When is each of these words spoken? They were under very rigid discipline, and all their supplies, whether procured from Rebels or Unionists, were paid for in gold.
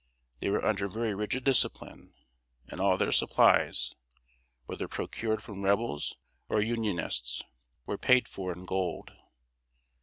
They 0.39 0.49
were 0.49 0.65
under 0.65 0.87
very 0.87 1.13
rigid 1.13 1.43
discipline, 1.43 2.15
and 2.67 2.79
all 2.79 2.97
their 2.97 3.11
supplies, 3.11 3.93
whether 4.65 4.87
procured 4.87 5.43
from 5.43 5.61
Rebels 5.61 6.15
or 6.49 6.59
Unionists, 6.59 7.43
were 7.85 7.99
paid 7.99 8.27
for 8.27 8.51
in 8.51 8.65
gold. 8.65 9.13